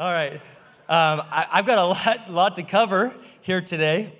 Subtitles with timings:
[0.00, 0.34] All right.
[0.34, 4.12] Um, I, have got a lot, lot to cover here today.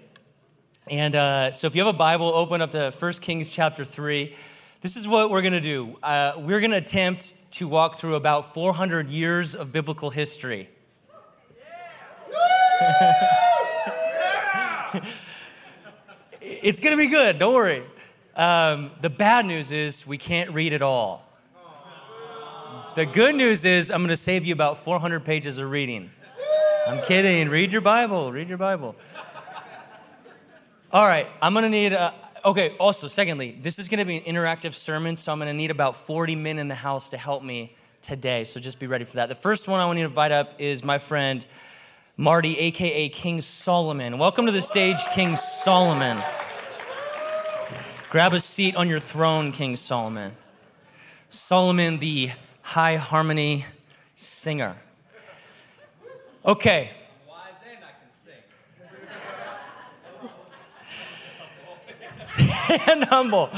[0.89, 4.35] And uh, so if you have a Bible, open up to 1 Kings chapter 3.
[4.81, 5.97] This is what we're going to do.
[6.03, 10.69] Uh, we're going to attempt to walk through about 400 years of biblical history.
[16.41, 17.85] it's going to be good, don't worry.
[18.35, 21.28] Um, the bad news is we can't read it all.
[22.99, 26.11] The good news is I'm going to save you about 400 pages of reading.
[26.85, 27.49] I'm kidding.
[27.49, 28.33] Read your Bible.
[28.33, 28.97] Read your Bible.
[30.91, 31.93] All right, I'm going to need.
[31.93, 32.13] A,
[32.45, 35.55] okay, also, secondly, this is going to be an interactive sermon, so I'm going to
[35.55, 38.43] need about 40 men in the house to help me today.
[38.43, 39.29] So just be ready for that.
[39.29, 41.47] The first one I want to invite up is my friend
[42.17, 44.19] Marty, aka King Solomon.
[44.19, 46.21] Welcome to the stage, King Solomon.
[48.11, 50.33] Grab a seat on your throne, King Solomon.
[51.29, 52.33] Solomon, the
[52.69, 53.65] high harmony
[54.15, 54.77] singer.
[56.45, 56.91] Okay.
[62.87, 63.49] and humble.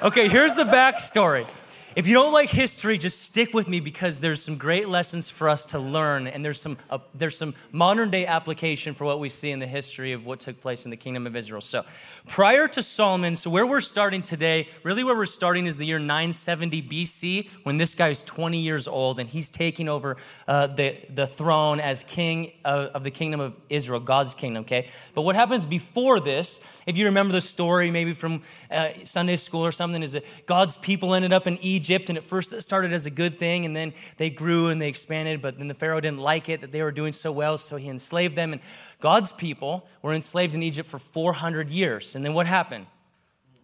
[0.00, 1.48] Okay, here's the backstory.
[1.96, 5.48] If you don't like history, just stick with me because there's some great lessons for
[5.48, 9.28] us to learn, and there's some uh, there's some modern day application for what we
[9.28, 11.60] see in the history of what took place in the kingdom of Israel.
[11.60, 11.84] So,
[12.26, 15.98] prior to Solomon, so where we're starting today, really where we're starting is the year
[15.98, 20.96] 970 BC, when this guy is 20 years old and he's taking over uh, the
[21.10, 24.62] the throne as king of, of the kingdom of Israel, God's kingdom.
[24.62, 26.60] Okay, but what happens before this?
[26.86, 30.76] If you remember the story, maybe from uh, Sunday school or something, is that God's
[30.76, 33.76] people ended up in Egypt and at first it started as a good thing, and
[33.76, 36.82] then they grew and they expanded, but then the Pharaoh didn't like it that they
[36.82, 38.52] were doing so well, so he enslaved them.
[38.52, 38.62] And
[39.02, 42.14] God's people were enslaved in Egypt for 400 years.
[42.14, 42.86] And then what happened?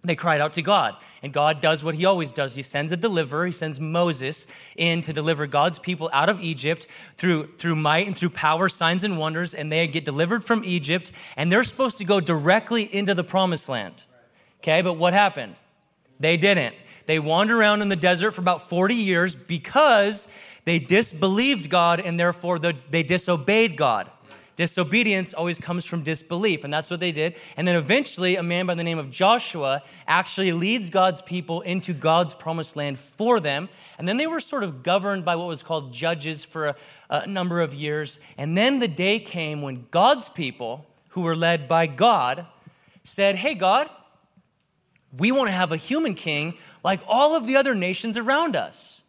[0.03, 2.57] They cried out to God, and God does what He always does.
[2.57, 3.47] He sends a deliverer.
[3.47, 8.17] He sends Moses in to deliver God's people out of Egypt through, through might and
[8.17, 12.05] through power, signs and wonders, and they get delivered from Egypt, and they're supposed to
[12.05, 14.05] go directly into the promised land.
[14.61, 15.55] Okay, but what happened?
[16.19, 16.75] They didn't.
[17.07, 20.27] They wandered around in the desert for about 40 years because
[20.65, 24.11] they disbelieved God and therefore they disobeyed God.
[24.59, 27.37] Disobedience always comes from disbelief, and that's what they did.
[27.57, 31.93] And then eventually, a man by the name of Joshua actually leads God's people into
[31.93, 33.69] God's promised land for them.
[33.99, 36.77] And then they were sort of governed by what was called judges for a,
[37.09, 38.19] a number of years.
[38.37, 42.45] And then the day came when God's people, who were led by God,
[43.05, 43.89] said, Hey, God,
[45.17, 49.03] we want to have a human king like all of the other nations around us.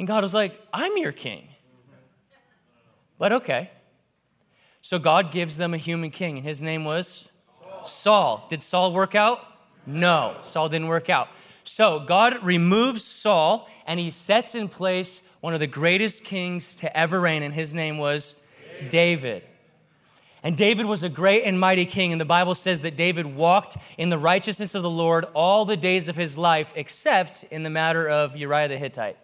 [0.00, 1.46] And God was like, I'm your king.
[3.18, 3.70] But okay.
[4.86, 7.84] So God gives them a human king, and his name was Saul.
[7.84, 8.46] Saul.
[8.48, 9.44] Did Saul work out?
[9.84, 11.26] No, Saul didn't work out.
[11.64, 16.96] So God removes Saul, and he sets in place one of the greatest kings to
[16.96, 18.36] ever reign, and his name was
[18.78, 18.90] David.
[18.90, 19.46] David.
[20.44, 23.76] And David was a great and mighty king, and the Bible says that David walked
[23.98, 27.70] in the righteousness of the Lord all the days of his life, except in the
[27.70, 29.16] matter of Uriah the Hittite.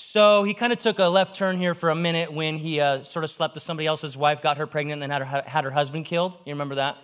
[0.00, 3.02] So he kind of took a left turn here for a minute when he uh,
[3.02, 5.64] sort of slept with somebody else's wife, got her pregnant, and then had her, had
[5.64, 6.38] her husband killed.
[6.46, 6.98] You remember that?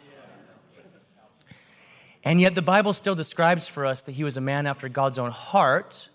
[2.23, 5.19] And yet the Bible still describes for us that he was a man after God's
[5.19, 6.09] own heart.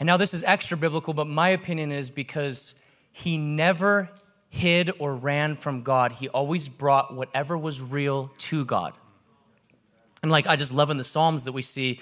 [0.00, 2.74] And now this is extra biblical, but my opinion is because
[3.12, 4.08] he never
[4.48, 6.12] hid or ran from God.
[6.12, 8.94] He always brought whatever was real to God.
[10.22, 12.00] And like, I just love in the Psalms that we see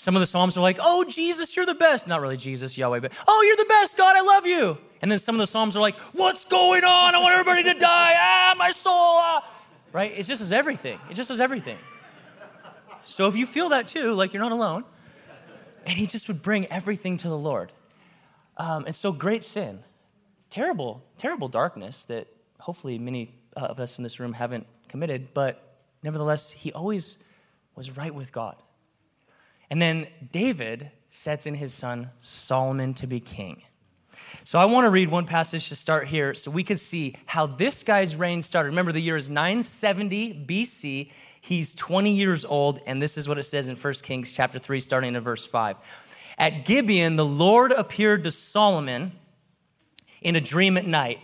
[0.00, 2.06] some of the Psalms are like, oh, Jesus, you're the best.
[2.06, 4.78] Not really Jesus, Yahweh, but oh, you're the best, God, I love you.
[5.02, 7.14] And then some of the Psalms are like, what's going on?
[7.14, 8.14] I want everybody to die.
[8.16, 8.94] Ah, my soul.
[8.94, 9.46] Ah.
[9.92, 10.10] Right?
[10.12, 10.98] It just is everything.
[11.10, 11.76] It just is everything.
[13.04, 14.84] So if you feel that too, like you're not alone,
[15.84, 17.70] and he just would bring everything to the Lord.
[18.56, 19.84] Um, and so great sin
[20.48, 22.26] terrible, terrible darkness that
[22.58, 27.18] hopefully many of us in this room haven't committed, but nevertheless, he always
[27.76, 28.56] was right with God.
[29.70, 33.62] And then David sets in his son Solomon to be king.
[34.44, 37.46] So I want to read one passage to start here so we can see how
[37.46, 38.70] this guy's reign started.
[38.70, 41.10] Remember, the year is 970 BC.
[41.40, 44.80] He's 20 years old, and this is what it says in 1 Kings chapter 3,
[44.80, 45.76] starting in verse 5.
[46.38, 49.12] At Gibeon, the Lord appeared to Solomon
[50.20, 51.18] in a dream at night.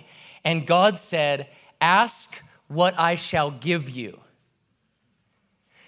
[0.44, 1.48] And God said,
[1.80, 4.20] Ask what I shall give you.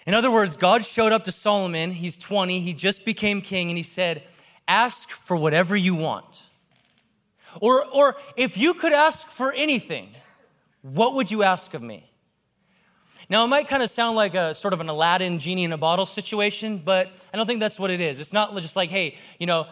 [0.09, 1.91] In other words, God showed up to Solomon.
[1.91, 4.23] He's 20, he just became king, and he said,
[4.67, 6.47] Ask for whatever you want.
[7.61, 10.09] Or, or if you could ask for anything,
[10.81, 12.09] what would you ask of me?
[13.29, 15.77] Now, it might kind of sound like a sort of an Aladdin genie in a
[15.77, 18.19] bottle situation, but I don't think that's what it is.
[18.19, 19.67] It's not just like, hey, you know,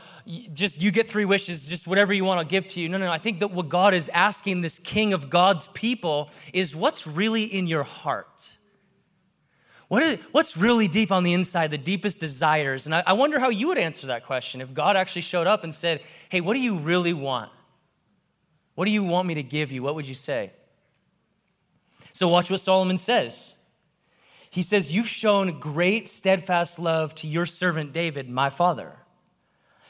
[0.53, 2.89] just you get three wishes, just whatever you want, I'll give to you.
[2.89, 3.11] No, no, no.
[3.11, 7.45] I think that what God is asking this king of God's people is what's really
[7.45, 8.57] in your heart?
[9.87, 12.85] What is, what's really deep on the inside, the deepest desires?
[12.85, 15.63] And I, I wonder how you would answer that question if God actually showed up
[15.63, 17.51] and said, hey, what do you really want?
[18.75, 19.81] What do you want me to give you?
[19.81, 20.51] What would you say?
[22.13, 23.55] So, watch what Solomon says.
[24.49, 28.93] He says, You've shown great steadfast love to your servant David, my father,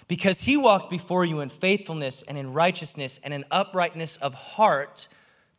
[0.08, 5.08] because he walked before you in faithfulness and in righteousness and in uprightness of heart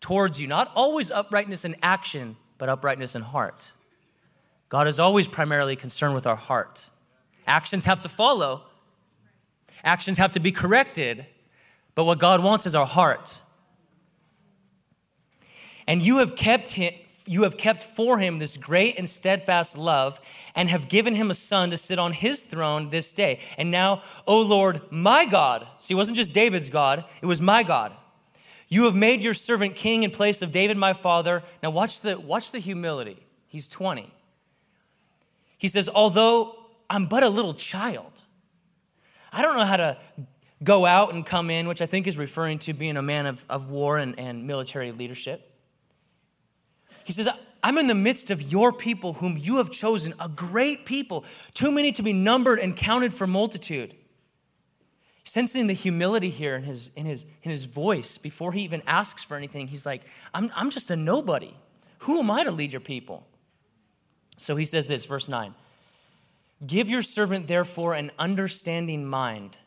[0.01, 0.47] towards you.
[0.47, 3.73] Not always uprightness in action, but uprightness in heart.
[4.69, 6.91] God is always primarily concerned with our heart.
[7.47, 8.65] Actions have to follow,
[9.83, 11.25] actions have to be corrected,
[11.95, 13.41] but what God wants is our heart.
[15.87, 16.93] And you have kept him,
[17.27, 20.21] you have kept for him this great and steadfast love,
[20.55, 23.39] and have given him a son to sit on his throne this day.
[23.57, 27.63] And now, O Lord, my God, see, it wasn't just David's God, it was my
[27.63, 27.93] God.
[28.69, 31.43] You have made your servant king in place of David my father.
[31.63, 33.27] Now watch the watch the humility.
[33.47, 34.13] He's 20.
[35.59, 36.57] He says, Although
[36.89, 38.23] I'm but a little child,
[39.33, 39.99] I don't know how to
[40.65, 43.45] go out and come in, which I think is referring to being a man of,
[43.49, 45.53] of war and, and military leadership.
[47.05, 47.29] He says,
[47.63, 51.25] I'm in the midst of your people whom you have chosen, a great people,
[51.55, 53.95] too many to be numbered and counted for multitude.
[55.25, 59.25] Sensing the humility here in his, in his, in his voice before he even asks
[59.25, 60.03] for anything, he's like,
[60.33, 61.55] I'm, I'm just a nobody.
[62.01, 63.27] Who am I to lead your people?
[64.39, 65.55] So he says this, verse 9
[66.67, 69.59] Give your servant, therefore, an understanding mind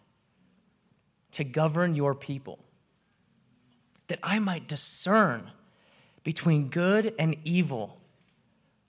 [1.31, 2.59] to govern your people,
[4.07, 5.51] that I might discern
[6.23, 7.97] between good and evil.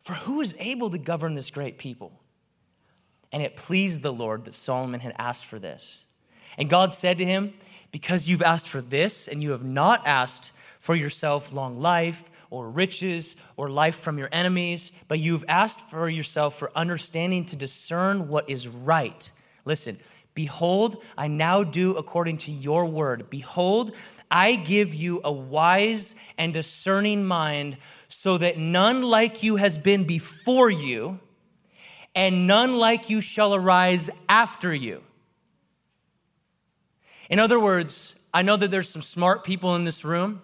[0.00, 2.12] For who is able to govern this great people?
[3.30, 6.06] And it pleased the Lord that Solomon had asked for this.
[6.58, 7.54] And God said to him,
[7.92, 12.68] Because you've asked for this, and you have not asked for yourself long life, or
[12.68, 18.28] riches, or life from your enemies, but you've asked for yourself for understanding to discern
[18.28, 19.30] what is right.
[19.64, 19.98] Listen,
[20.34, 23.30] behold, I now do according to your word.
[23.30, 23.92] Behold,
[24.30, 27.78] I give you a wise and discerning mind
[28.08, 31.20] so that none like you has been before you,
[32.14, 35.02] and none like you shall arise after you.
[37.30, 40.42] In other words, I know that there's some smart people in this room,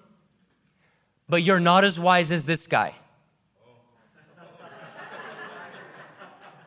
[1.29, 2.95] but you're not as wise as this guy.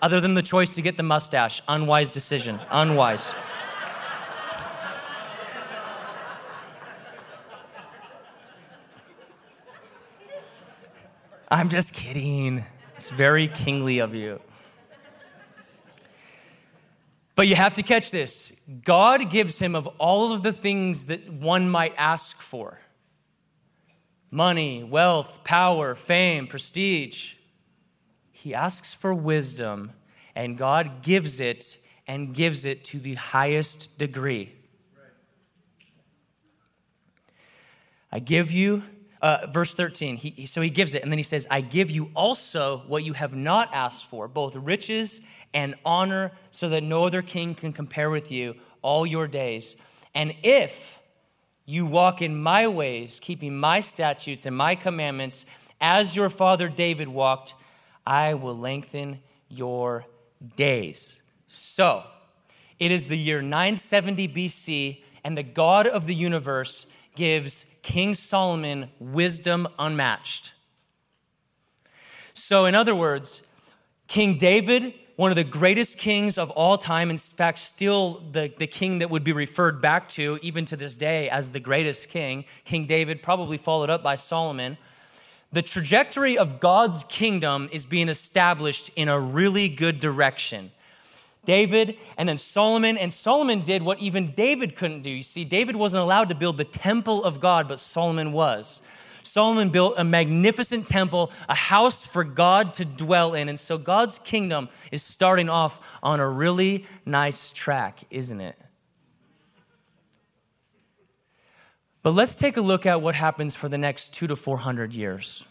[0.02, 3.34] Other than the choice to get the mustache, unwise decision, unwise.
[11.52, 12.64] I'm just kidding.
[12.96, 14.40] It's very kingly of you.
[17.36, 18.54] But you have to catch this
[18.84, 22.81] God gives him of all of the things that one might ask for
[24.32, 27.36] money, wealth, power, fame, prestige.
[28.32, 29.92] He asks for wisdom,
[30.34, 34.54] and God gives it and gives it to the highest degree.
[38.12, 38.84] I give you
[39.22, 42.10] uh, verse 13, he, so he gives it, and then he says, I give you
[42.16, 45.22] also what you have not asked for, both riches
[45.54, 49.78] and honor, so that no other king can compare with you all your days.
[50.16, 50.98] And if
[51.72, 55.46] you walk in my ways, keeping my statutes and my commandments,
[55.80, 57.56] as your father David walked,
[58.06, 60.06] I will lengthen your
[60.58, 61.22] days.
[61.48, 62.04] So,
[62.78, 68.90] it is the year 970 BC, and the God of the universe gives King Solomon
[69.00, 70.52] wisdom unmatched.
[72.34, 73.44] So, in other words,
[74.08, 78.66] King David, one of the greatest kings of all time, in fact, still the, the
[78.66, 82.44] king that would be referred back to even to this day as the greatest king,
[82.66, 84.80] King David, probably followed up by Solomon.
[85.52, 90.72] The trajectory of God's kingdom is being established in a really good direction.
[91.46, 92.98] David and then Solomon.
[92.98, 95.12] And Solomon did what even David couldn't do.
[95.12, 98.82] You see, David wasn't allowed to build the temple of God, but Solomon was.
[99.24, 103.50] Solomon built a magnificent temple, a house for God to dwell in.
[103.50, 108.58] And so God's kingdom is starting off on a really nice track, isn't it?
[112.04, 115.46] But let's take a look at what happens for the next two to 400 years.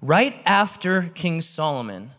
[0.00, 2.12] Right after King Solomon,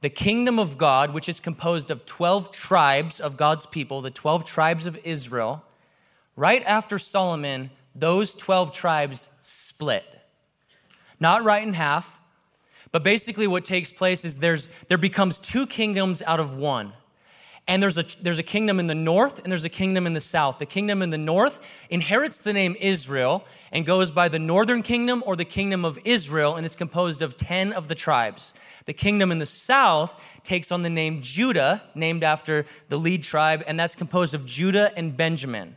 [0.00, 4.44] the kingdom of God, which is composed of 12 tribes of God's people, the 12
[4.44, 5.64] tribes of Israel,
[6.36, 10.04] right after Solomon, those 12 tribes split.
[11.18, 12.20] not right in half.
[12.92, 16.92] But basically, what takes place is there's, there becomes two kingdoms out of one.
[17.68, 20.20] And there's a, there's a kingdom in the north and there's a kingdom in the
[20.20, 20.58] south.
[20.58, 25.22] The kingdom in the north inherits the name Israel and goes by the northern kingdom
[25.24, 28.54] or the kingdom of Israel, and it's composed of 10 of the tribes.
[28.86, 33.62] The kingdom in the south takes on the name Judah, named after the lead tribe,
[33.68, 35.76] and that's composed of Judah and Benjamin.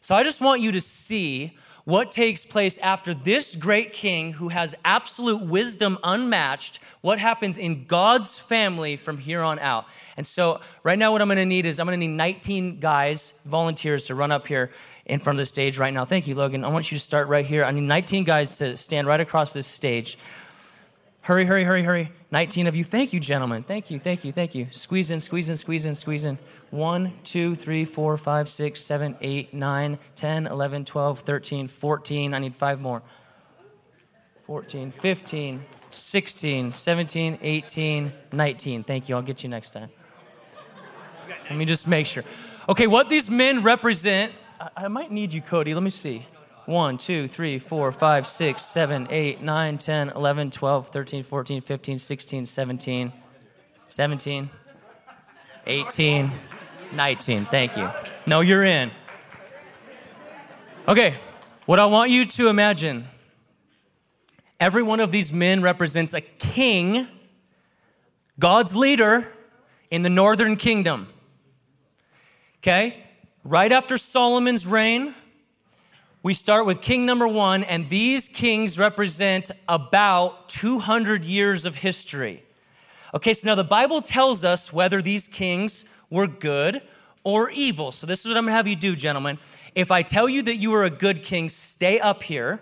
[0.00, 1.56] So I just want you to see
[1.88, 7.86] what takes place after this great king who has absolute wisdom unmatched, what happens in
[7.86, 9.86] God's family from here on out.
[10.18, 14.04] And so, right now, what I'm gonna need is I'm gonna need 19 guys, volunteers,
[14.04, 14.70] to run up here
[15.06, 16.04] in front of the stage right now.
[16.04, 16.62] Thank you, Logan.
[16.62, 17.64] I want you to start right here.
[17.64, 20.18] I need 19 guys to stand right across this stage.
[21.22, 22.12] Hurry, hurry, hurry, hurry.
[22.30, 22.84] 19 of you.
[22.84, 23.62] Thank you, gentlemen.
[23.62, 24.66] Thank you, thank you, thank you.
[24.70, 26.38] Squeeze in, squeeze in, squeeze in, squeeze in.
[26.70, 32.34] 1, 2, 3, 4, 5, 6, 7, 8, 9, 10, 11, 12, 13, 14.
[32.34, 33.02] I need five more.
[34.46, 38.84] 14, 15, 16, 17, 18, 19.
[38.84, 39.16] Thank you.
[39.16, 39.90] I'll get you next time.
[41.48, 42.24] Let me just make sure.
[42.68, 45.74] Okay, what these men represent, I, I might need you, Cody.
[45.74, 46.26] Let me see.
[46.66, 51.98] 1, 2, 3, 4, 5, 6, 7, 8, 9, 10, 11, 12, 13, 14, 15,
[51.98, 53.12] 16, 17,
[53.88, 54.50] 17,
[55.66, 56.32] 18,
[56.92, 57.44] 19.
[57.46, 57.90] Thank you.
[58.26, 58.90] No, you're in.
[60.86, 61.16] Okay,
[61.66, 63.06] what I want you to imagine
[64.58, 67.06] every one of these men represents a king,
[68.38, 69.28] God's leader
[69.90, 71.08] in the northern kingdom.
[72.58, 73.04] Okay?
[73.44, 75.14] Right after Solomon's reign,
[76.22, 82.42] we start with king number one, and these kings represent about 200 years of history.
[83.14, 86.82] Okay, so now the Bible tells us whether these kings were good
[87.24, 87.92] or evil.
[87.92, 89.38] So, this is what I'm gonna have you do, gentlemen.
[89.74, 92.60] If I tell you that you are a good king, stay up here.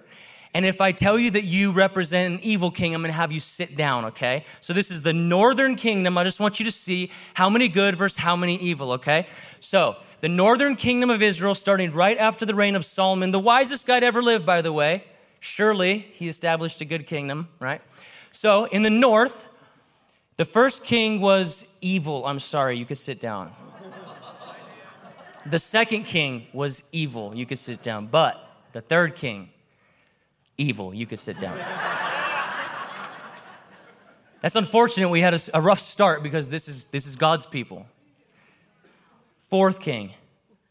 [0.55, 3.41] And if I tell you that you represent an evil king, I'm gonna have you
[3.41, 4.45] sit down, okay?
[4.61, 6.17] So, this is the northern kingdom.
[6.17, 9.27] I just want you to see how many good versus how many evil, okay?
[9.61, 13.87] So, the northern kingdom of Israel, starting right after the reign of Solomon, the wisest
[13.87, 15.05] guy to ever live, by the way.
[15.39, 17.83] Surely he established a good kingdom, right?
[18.33, 19.47] So, in the north,
[20.37, 22.27] the first king was evil.
[22.27, 23.53] I'm sorry, you could sit down.
[25.47, 27.35] The second king was evil.
[27.35, 28.07] You could sit down.
[28.07, 29.51] But the third king,
[30.59, 30.93] evil.
[30.93, 31.57] You could sit down.
[34.41, 35.09] That's unfortunate.
[35.09, 37.87] We had a, a, rough start because this is, this is God's people.
[39.39, 40.13] Fourth king,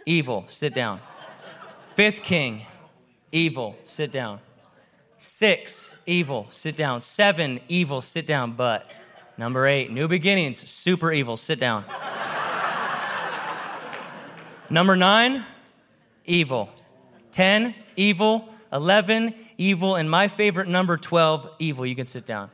[0.06, 0.46] evil.
[0.48, 1.00] Sit down.
[1.96, 2.62] Fifth king,
[3.32, 3.78] evil.
[3.86, 4.40] Sit down.
[5.18, 6.48] Six, evil.
[6.50, 7.02] Sit down.
[7.02, 8.02] Seven, evil.
[8.02, 8.52] Sit down.
[8.52, 8.92] But
[9.38, 10.58] number eight, new beginnings.
[10.70, 11.38] Super evil.
[11.38, 11.86] Sit down.
[14.70, 15.44] Number nine,
[16.26, 16.70] evil.
[17.32, 18.50] 10, evil.
[18.74, 19.96] 11, evil.
[19.96, 21.86] And my favorite number 12, evil.
[21.86, 22.50] You can sit down.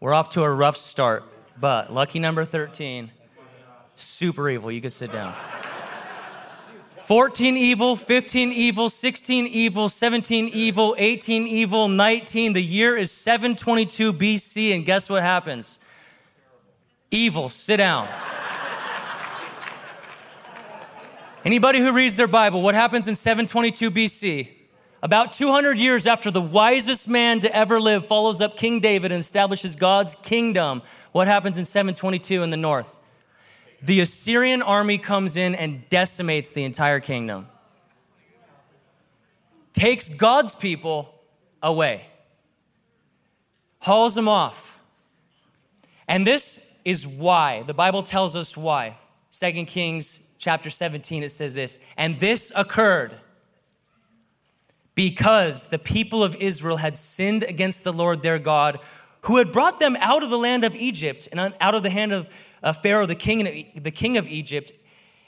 [0.00, 1.22] We're off to a rough start,
[1.60, 3.12] but lucky number 13,
[3.94, 4.72] super evil.
[4.72, 5.32] You can sit down.
[7.04, 12.52] 14 evil, 15 evil, 16 evil, 17 evil, 18 evil, 19.
[12.52, 15.80] The year is 722 BC, and guess what happens?
[17.10, 18.08] Evil, sit down.
[21.44, 24.48] Anybody who reads their Bible, what happens in 722 BC?
[25.02, 29.18] About 200 years after the wisest man to ever live follows up King David and
[29.18, 33.00] establishes God's kingdom, what happens in 722 in the north?
[33.82, 37.48] The Assyrian army comes in and decimates the entire kingdom,
[39.72, 41.14] takes God's people
[41.62, 42.06] away,
[43.80, 44.80] hauls them off.
[46.06, 47.62] And this is why.
[47.62, 48.98] The Bible tells us why.
[49.30, 53.16] Second Kings chapter 17, it says this, and this occurred
[54.94, 58.78] because the people of Israel had sinned against the Lord their God,
[59.22, 62.12] who had brought them out of the land of Egypt and out of the hand
[62.12, 62.28] of
[62.62, 64.72] uh, Pharaoh, the king, the king of Egypt,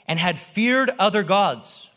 [0.07, 1.89] and had feared other gods.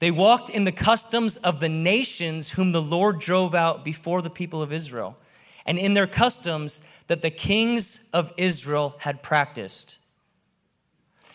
[0.00, 4.30] They walked in the customs of the nations whom the Lord drove out before the
[4.30, 5.16] people of Israel,
[5.64, 9.98] and in their customs that the kings of Israel had practiced.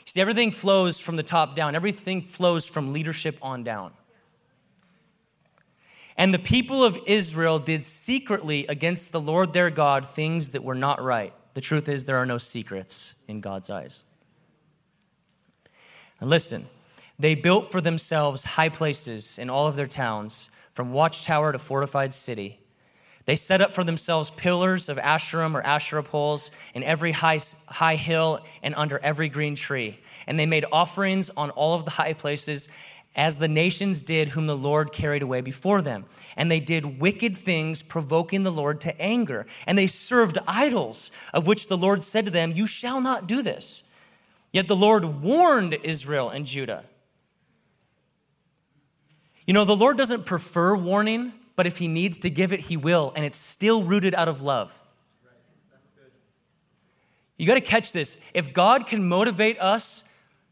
[0.05, 3.91] See, everything flows from the top down, everything flows from leadership on down.
[6.19, 10.75] And the people of Israel did secretly against the Lord their God things that were
[10.75, 11.33] not right.
[11.53, 14.03] The truth is, there are no secrets in God's eyes.
[16.19, 16.65] And listen,
[17.17, 22.11] they built for themselves high places in all of their towns, from watchtower to fortified
[22.11, 22.59] city.
[23.23, 27.95] They set up for themselves pillars of Asherim or Asherah poles in every high, high
[27.95, 29.99] hill and under every green tree.
[30.27, 32.67] And they made offerings on all of the high places
[33.15, 36.05] as the nations did whom the Lord carried away before them.
[36.37, 39.45] And they did wicked things, provoking the Lord to anger.
[39.65, 43.41] And they served idols, of which the Lord said to them, You shall not do
[43.41, 43.83] this.
[44.51, 46.85] Yet the Lord warned Israel and Judah.
[49.45, 52.77] You know, the Lord doesn't prefer warning, but if he needs to give it, he
[52.77, 54.77] will, and it's still rooted out of love.
[57.37, 58.19] You got to catch this.
[58.33, 60.03] If God can motivate us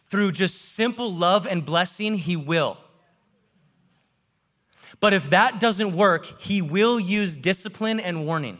[0.09, 2.77] through just simple love and blessing, He will.
[4.99, 8.59] But if that doesn't work, He will use discipline and warning.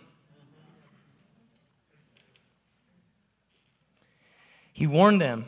[4.74, 5.46] He warned them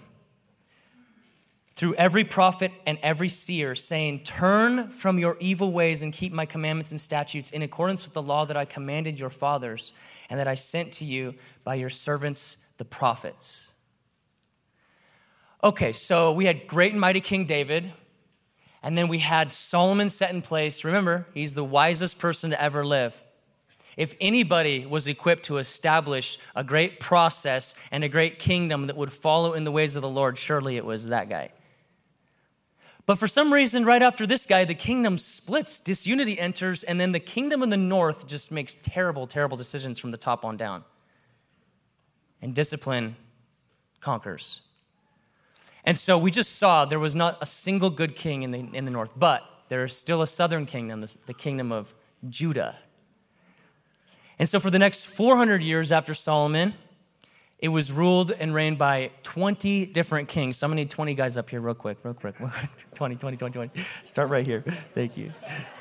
[1.76, 6.46] through every prophet and every seer, saying, Turn from your evil ways and keep my
[6.46, 9.94] commandments and statutes in accordance with the law that I commanded your fathers
[10.30, 13.69] and that I sent to you by your servants, the prophets.
[15.62, 17.92] Okay, so we had great and mighty King David,
[18.82, 20.86] and then we had Solomon set in place.
[20.86, 23.22] Remember, he's the wisest person to ever live.
[23.98, 29.12] If anybody was equipped to establish a great process and a great kingdom that would
[29.12, 31.52] follow in the ways of the Lord, surely it was that guy.
[33.06, 37.12] But for some reason, right after this guy, the kingdom splits, disunity enters, and then
[37.12, 40.86] the kingdom in the north just makes terrible, terrible decisions from the top on down.
[42.42, 43.18] And discipline
[44.00, 44.62] conquers.
[45.86, 48.86] And so we just saw there was not a single good king in the, in
[48.86, 51.94] the north, but there is still a southern kingdom, the, kingdom of
[52.28, 52.78] Judah.
[54.38, 56.74] And so for the next 400 years after Solomon,
[57.60, 60.58] it was ruled and reigned by 20 different kings.
[60.58, 62.70] So I'm gonna need 20 guys up here, real quick, real quick, real quick.
[62.96, 63.86] 20, 20, 20, 20.
[64.06, 64.64] Start right here.
[64.96, 65.34] Thank you.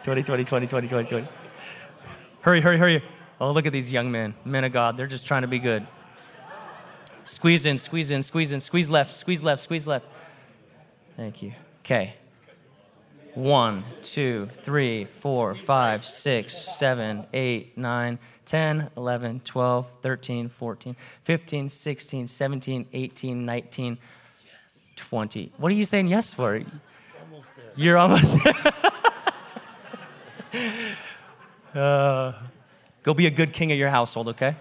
[0.02, 1.28] 20, 20, 20, 20, 20, 20.
[2.40, 3.04] Hurry, hurry, hurry.
[3.40, 4.96] Oh, look at these young men, men of God.
[4.96, 5.86] They're just trying to be good.
[7.28, 10.06] Squeeze in, squeeze in, squeeze in, squeeze left, squeeze left, squeeze left.
[11.14, 11.52] Thank you.
[11.80, 12.14] Okay.
[13.34, 21.68] One, two, three, four, five, six, seven, eight, nine, 10, 11, 12, 13, 14, 15,
[21.68, 23.98] 16, 17, 18, 19,
[24.96, 25.52] 20.
[25.58, 26.54] What are you saying yes for?
[26.54, 27.52] Almost.
[27.76, 28.54] You're almost there.
[31.84, 32.32] uh,
[33.02, 34.56] go be a good king of your household, okay?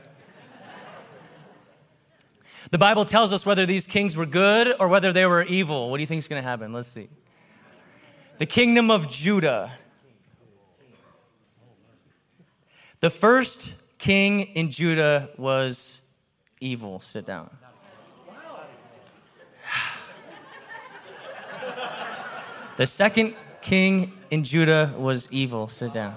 [2.69, 5.89] The Bible tells us whether these kings were good or whether they were evil.
[5.89, 6.73] What do you think is going to happen?
[6.73, 7.07] Let's see.
[8.39, 9.71] The kingdom of Judah.
[12.99, 16.01] The first king in Judah was
[16.59, 16.99] evil.
[16.99, 17.55] Sit down.
[22.75, 25.67] The second king in Judah was evil.
[25.67, 26.15] Sit down.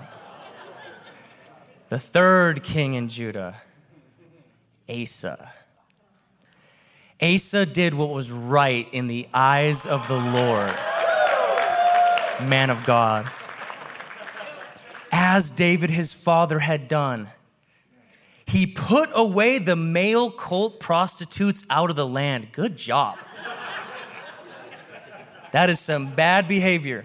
[1.89, 3.63] The third king in Judah,
[4.89, 5.53] Asa.
[7.23, 10.71] Asa did what was right in the eyes of the Lord,
[12.49, 13.31] man of God,
[15.13, 17.29] as David his father had done.
[18.47, 22.49] He put away the male cult prostitutes out of the land.
[22.53, 23.19] Good job.
[25.53, 27.05] That is some bad behavior.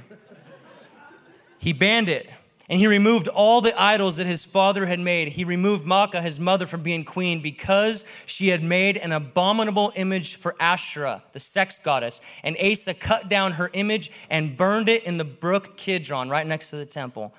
[1.60, 2.30] He banned it.
[2.68, 5.30] And he removed all the idols that his father had made.
[5.30, 10.36] He removed Maacah, his mother, from being queen because she had made an abominable image
[10.36, 12.22] for Asherah, the sex goddess.
[12.44, 16.72] And Asa cut down her image and burned it in the brook Kidron, right next
[16.72, 17.36] to the temple.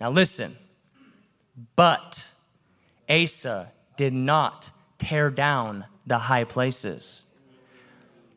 [0.00, 0.56] Now listen,
[1.74, 2.30] but
[3.08, 7.24] Asa did not tear down the high places.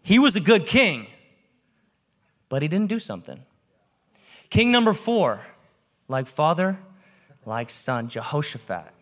[0.01, 1.07] He was a good king,
[2.49, 3.43] but he didn't do something.
[4.49, 5.45] King number four
[6.13, 6.77] like father,
[7.43, 8.93] like son, Jehoshaphat.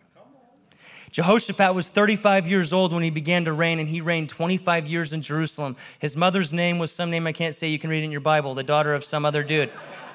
[1.10, 5.12] Jehoshaphat was 35 years old when he began to reign, and he reigned 25 years
[5.12, 5.76] in Jerusalem.
[5.98, 7.68] His mother's name was some name I can't say.
[7.68, 9.70] You can read it in your Bible, the daughter of some other dude.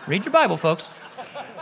[0.08, 0.90] Read your Bible, folks.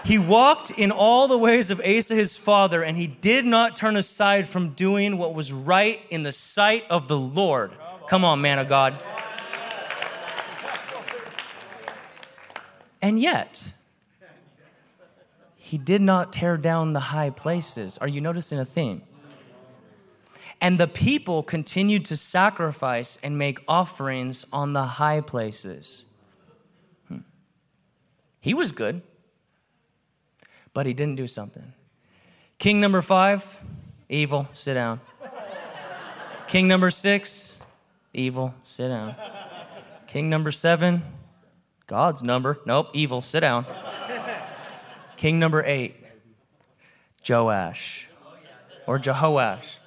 [0.05, 3.97] He walked in all the ways of Asa his father, and he did not turn
[3.97, 7.73] aside from doing what was right in the sight of the Lord.
[8.07, 8.97] Come on, man of God.
[13.01, 13.73] And yet,
[15.75, 17.97] he did not tear down the high places.
[17.97, 19.01] Are you noticing a theme?
[20.61, 26.05] And the people continued to sacrifice and make offerings on the high places.
[27.09, 27.17] Hmm.
[28.39, 29.01] He was good,
[30.73, 31.73] but he didn't do something.
[32.57, 33.59] King number five,
[34.07, 35.01] evil, sit down.
[36.47, 37.57] King number six,
[38.13, 39.13] evil, sit down.
[40.07, 41.03] King number seven,
[41.85, 43.65] God's number, nope, evil, sit down.
[45.17, 45.95] King number eight,
[47.27, 48.07] Joash
[48.85, 49.77] or Jehoash.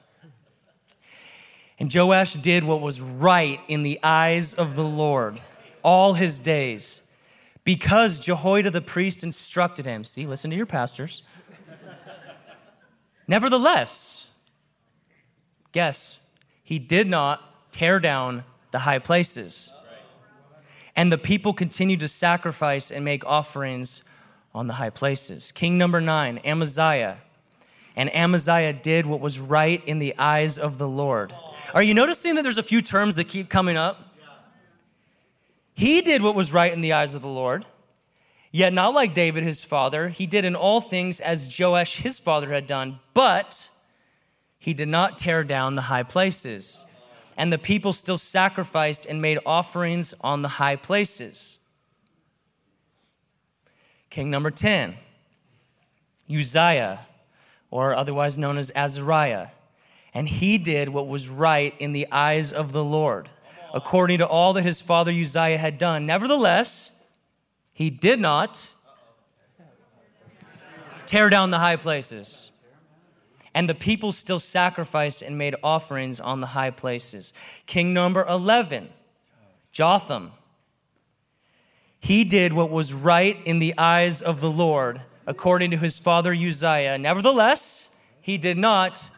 [1.78, 5.40] And Joash did what was right in the eyes of the Lord
[5.82, 7.02] all his days.
[7.68, 10.02] because Jehoiada the priest instructed him.
[10.02, 11.22] See, listen to your pastors.
[13.26, 14.30] Nevertheless,
[15.72, 16.18] guess,
[16.62, 19.70] he did not tear down the high places.
[20.96, 24.02] And the people continued to sacrifice and make offerings
[24.54, 25.52] on the high places.
[25.52, 27.18] King number nine, Amaziah.
[27.96, 31.34] And Amaziah did what was right in the eyes of the Lord.
[31.74, 34.14] Are you noticing that there's a few terms that keep coming up?
[35.74, 37.66] He did what was right in the eyes of the Lord.
[38.50, 42.52] Yet, not like David his father, he did in all things as Joash his father
[42.52, 43.70] had done, but
[44.58, 46.84] he did not tear down the high places.
[47.36, 51.57] And the people still sacrificed and made offerings on the high places.
[54.10, 54.96] King number 10,
[56.30, 57.06] Uzziah,
[57.70, 59.48] or otherwise known as Azariah.
[60.14, 63.28] And he did what was right in the eyes of the Lord
[63.72, 66.06] according to all that his father Uzziah had done.
[66.06, 66.92] Nevertheless,
[67.72, 68.72] he did not
[71.06, 72.50] tear down the high places.
[73.54, 77.32] And the people still sacrificed and made offerings on the high places.
[77.66, 78.88] King number 11,
[79.72, 80.32] Jotham.
[82.00, 86.32] He did what was right in the eyes of the Lord, according to his father
[86.32, 86.96] Uzziah.
[86.98, 89.10] Nevertheless, he did not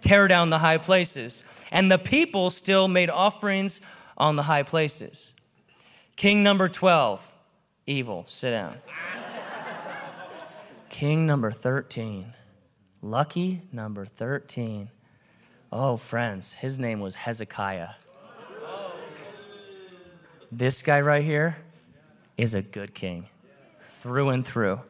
[0.00, 1.44] tear down the high places.
[1.70, 3.80] And the people still made offerings
[4.16, 5.32] on the high places.
[6.16, 7.34] King number 12,
[7.86, 8.76] evil, sit down.
[10.90, 12.34] King number 13,
[13.02, 14.90] lucky number 13.
[15.72, 17.94] Oh, friends, his name was Hezekiah.
[20.52, 21.56] This guy right here
[22.36, 23.28] is a good king,
[23.80, 24.80] through and through.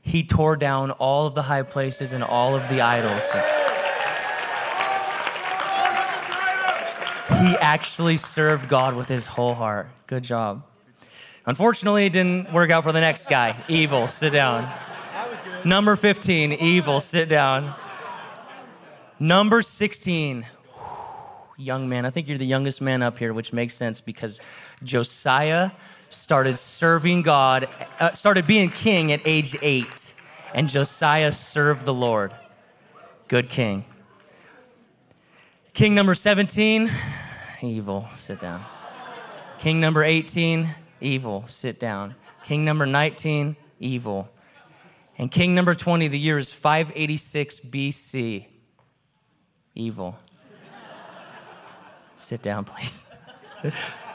[0.00, 3.32] He tore down all of the high places and all of the idols.
[7.46, 9.88] he actually served God with his whole heart.
[10.06, 10.64] Good job.
[11.44, 13.56] Unfortunately, it didn't work out for the next guy.
[13.68, 14.68] Evil, sit down.
[15.64, 17.74] Number 15, evil, sit down.
[19.18, 20.46] Number 16,
[21.56, 22.04] young man.
[22.04, 24.40] I think you're the youngest man up here, which makes sense because
[24.82, 25.70] Josiah
[26.08, 30.14] started serving God, uh, started being king at age eight,
[30.54, 32.34] and Josiah served the Lord.
[33.28, 33.84] Good king.
[35.74, 36.90] King number 17,
[37.62, 38.64] evil, sit down.
[39.58, 42.14] King number 18, evil, sit down.
[42.44, 44.28] King number 19, evil.
[45.18, 48.46] And king number 20, the year is 586 BC,
[49.74, 50.18] evil.
[52.14, 53.06] sit down, please.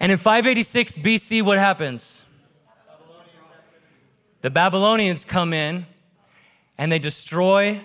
[0.00, 2.22] and in 586 BC, what happens?
[4.40, 5.84] The Babylonians come in
[6.78, 7.82] and they destroy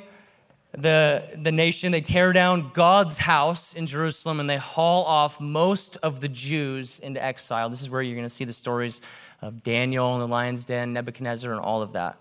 [0.72, 1.92] the, the nation.
[1.92, 7.00] They tear down God's house in Jerusalem and they haul off most of the Jews
[7.00, 7.70] into exile.
[7.70, 9.02] This is where you're going to see the stories
[9.42, 12.18] of Daniel and the lion's den, Nebuchadnezzar, and all of that.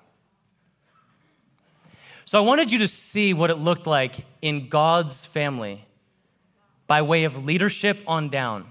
[2.24, 5.85] So I wanted you to see what it looked like in God's family
[6.88, 8.66] by way of leadership on down.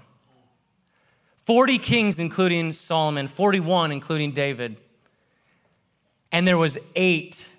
[1.44, 4.78] 40 kings, including Solomon, 41, including David.
[6.32, 7.50] And there was eight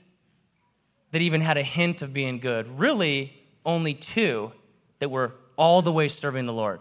[1.11, 2.67] that even had a hint of being good.
[2.79, 3.31] Really,
[3.63, 4.51] only two
[4.97, 6.79] that were all the way serving the Lord.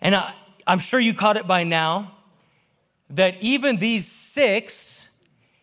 [0.00, 0.34] And I,
[0.66, 2.16] I'm sure you caught it by now
[3.10, 5.10] that even these six,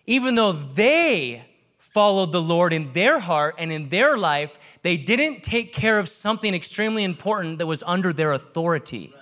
[0.08, 1.44] even though they
[1.94, 6.10] followed the Lord in their heart and in their life, they didn't take care of
[6.10, 9.14] something extremely important that was under their authority.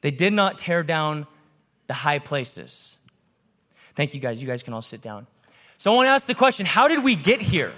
[0.00, 1.26] They did not tear down
[1.86, 2.96] the high places.
[3.94, 4.42] Thank you guys.
[4.42, 5.26] You guys can all sit down.
[5.76, 7.72] So I want to ask the question how did we get here?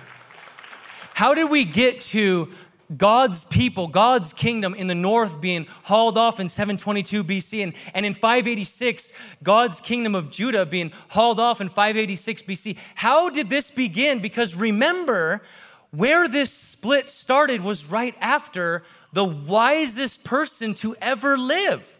[1.14, 2.52] How did we get to
[2.96, 8.04] God's people, God's kingdom in the north being hauled off in 722 BC, and, and
[8.04, 12.76] in 586, God's kingdom of Judah being hauled off in 586 BC.
[12.94, 14.20] How did this begin?
[14.20, 15.42] Because remember,
[15.90, 21.98] where this split started was right after the wisest person to ever live.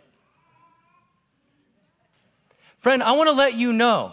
[2.77, 4.13] Friend, I want to let you know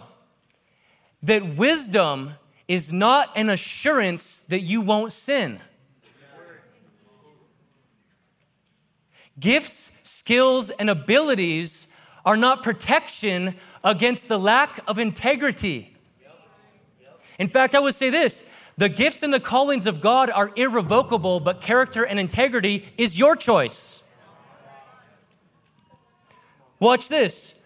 [1.24, 2.34] that wisdom
[2.68, 5.58] is not an assurance that you won't sin.
[9.40, 11.86] Gifts, skills, and abilities
[12.24, 15.96] are not protection against the lack of integrity.
[17.38, 18.44] In fact, I would say this
[18.76, 23.36] the gifts and the callings of God are irrevocable, but character and integrity is your
[23.36, 24.02] choice.
[26.80, 27.60] Watch this.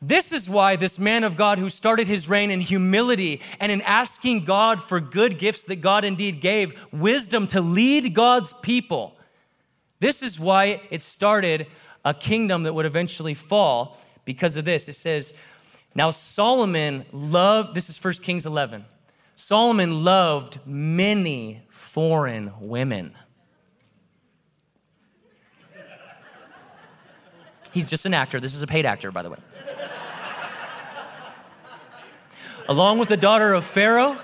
[0.00, 3.80] This is why this man of God who started his reign in humility and in
[3.80, 9.16] asking God for good gifts that God indeed gave, wisdom to lead God's people.
[10.04, 11.66] This is why it started
[12.04, 14.86] a kingdom that would eventually fall because of this.
[14.86, 15.32] It says,
[15.94, 18.84] Now Solomon loved, this is 1 Kings 11.
[19.34, 23.14] Solomon loved many foreign women.
[27.72, 28.38] He's just an actor.
[28.40, 29.38] This is a paid actor, by the way.
[32.68, 34.18] Along with the daughter of Pharaoh,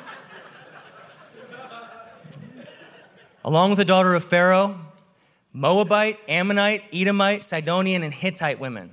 [3.42, 4.78] along with the daughter of Pharaoh,
[5.52, 8.92] Moabite, Ammonite, Edomite, Sidonian, and Hittite women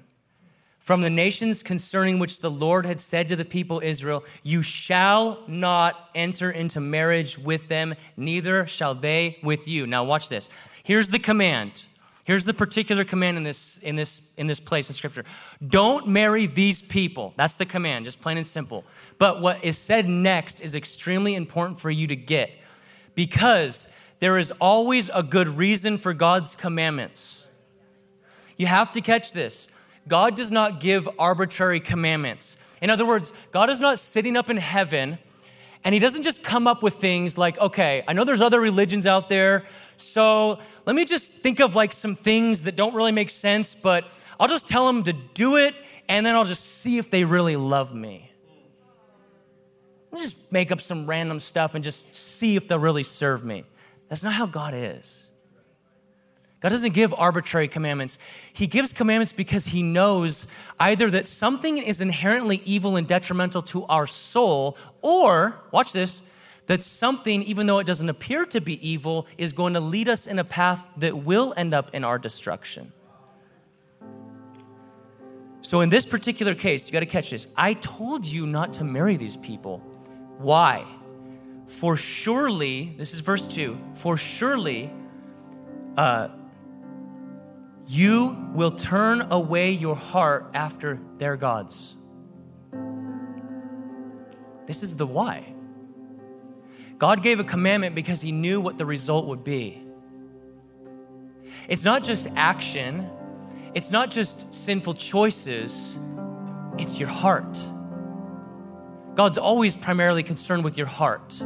[0.87, 5.43] from the nations concerning which the Lord had said to the people Israel, You shall
[5.45, 9.85] not enter into marriage with them, neither shall they with you.
[9.85, 10.49] Now, watch this.
[10.83, 11.87] Here's the command.
[12.23, 15.25] Here's the particular command in this, in this, in this place in Scripture.
[15.67, 17.33] Don't marry these people.
[17.35, 18.85] That's the command, just plain and simple.
[19.19, 22.49] But what is said next is extremely important for you to get
[23.13, 27.47] because there is always a good reason for God's commandments.
[28.57, 29.67] You have to catch this.
[30.07, 32.57] God does not give arbitrary commandments.
[32.81, 35.19] In other words, God is not sitting up in heaven
[35.83, 39.05] and he doesn't just come up with things like, okay, I know there's other religions
[39.05, 43.29] out there, so let me just think of like some things that don't really make
[43.29, 44.05] sense, but
[44.39, 45.75] I'll just tell them to do it
[46.09, 48.31] and then I'll just see if they really love me.
[50.11, 53.63] I'll just make up some random stuff and just see if they'll really serve me.
[54.09, 55.29] That's not how God is.
[56.59, 58.17] God doesn't give arbitrary commandments.
[58.51, 60.47] He gives commandments because He knows
[60.79, 66.23] either that something is inherently evil and detrimental to our soul, or, watch this,
[66.65, 70.25] that something, even though it doesn't appear to be evil, is going to lead us
[70.25, 72.91] in a path that will end up in our destruction.
[75.61, 77.45] So, in this particular case, you got to catch this.
[77.55, 79.79] I told you not to marry these people.
[80.37, 80.85] Why?
[81.67, 84.89] For surely, this is verse 2, for surely
[85.97, 86.29] uh,
[87.87, 91.95] you will turn away your heart after their gods.
[94.65, 95.53] This is the why.
[96.97, 99.81] God gave a commandment because he knew what the result would be.
[101.67, 103.09] It's not just action,
[103.73, 105.97] it's not just sinful choices,
[106.77, 107.57] it's your heart.
[109.17, 111.41] God's always primarily concerned with your heart.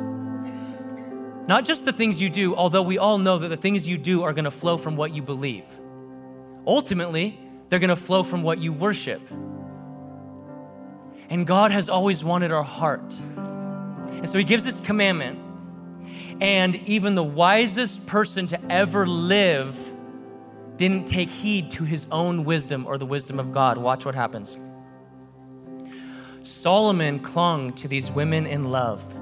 [1.47, 4.23] Not just the things you do, although we all know that the things you do
[4.23, 5.63] are going to flow from what you believe.
[6.67, 9.21] Ultimately, they're going to flow from what you worship.
[11.29, 13.17] And God has always wanted our heart.
[13.17, 15.39] And so He gives this commandment.
[16.41, 19.77] And even the wisest person to ever live
[20.75, 23.77] didn't take heed to his own wisdom or the wisdom of God.
[23.77, 24.57] Watch what happens.
[26.41, 29.15] Solomon clung to these women in love.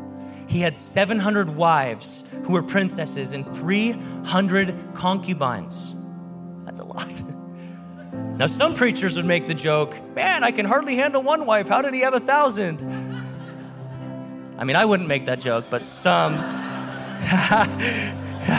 [0.48, 5.94] He had 700 wives who were princesses and 300 concubines.
[6.66, 7.24] That's a lot.
[8.40, 11.68] Now, some preachers would make the joke, man, I can hardly handle one wife.
[11.68, 12.82] How did he have a thousand?
[14.58, 16.36] I mean, I wouldn't make that joke, but some.
[16.38, 17.68] I,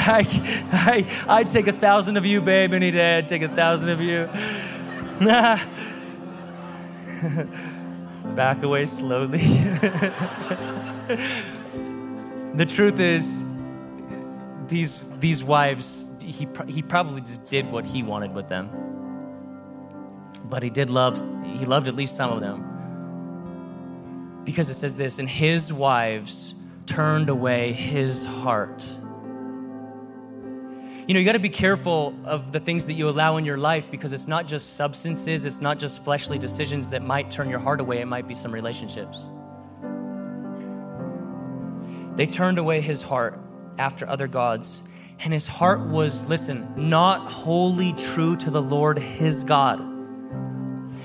[0.73, 3.17] I, I'd take a thousand of you, babe, any day.
[3.19, 4.29] I'd take a thousand of you.
[8.35, 9.39] back away slowly.
[12.55, 13.45] the truth is,
[14.69, 18.71] these, these wives, he, he probably just did what he wanted with them.
[20.45, 22.67] But he did love, he loved at least some of them.
[24.45, 26.55] Because it says this, and his wives
[26.87, 28.97] turned away his heart.
[31.07, 33.57] You know, you got to be careful of the things that you allow in your
[33.57, 37.59] life because it's not just substances, it's not just fleshly decisions that might turn your
[37.59, 39.29] heart away, it might be some relationships.
[42.17, 43.41] They turned away his heart
[43.79, 44.83] after other gods,
[45.21, 49.87] and his heart was, listen, not wholly true to the Lord his God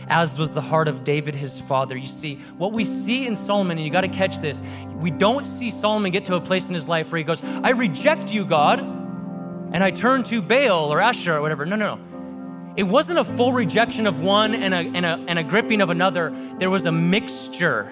[0.08, 1.98] as was the heart of David his father.
[1.98, 4.62] You see, what we see in Solomon, and you got to catch this,
[4.98, 7.72] we don't see Solomon get to a place in his life where he goes, I
[7.72, 8.95] reject you, God
[9.72, 11.66] and I turned to Baal or Asher or whatever.
[11.66, 12.74] No, no, no.
[12.78, 15.90] It wasn't a full rejection of one and a, and, a, and a gripping of
[15.90, 16.32] another.
[16.60, 17.90] There was a mixture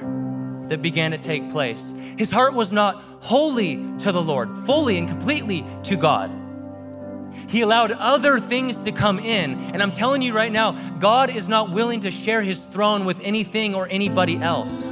[0.67, 1.93] that began to take place.
[2.17, 6.31] His heart was not wholly to the Lord, fully and completely to God.
[7.47, 9.59] He allowed other things to come in.
[9.59, 13.21] And I'm telling you right now, God is not willing to share his throne with
[13.21, 14.91] anything or anybody else.